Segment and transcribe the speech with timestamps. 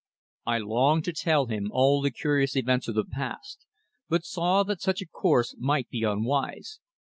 [0.47, 3.67] I longed to tell him all the curious events of the past,
[4.09, 6.79] but saw that such a course would be unwise.